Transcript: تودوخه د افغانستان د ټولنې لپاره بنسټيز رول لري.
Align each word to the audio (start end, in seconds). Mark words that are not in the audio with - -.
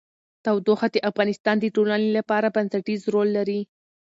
تودوخه 0.45 0.87
د 0.91 0.97
افغانستان 1.09 1.55
د 1.59 1.65
ټولنې 1.75 2.09
لپاره 2.17 2.53
بنسټيز 2.55 3.01
رول 3.13 3.29
لري. 3.37 3.59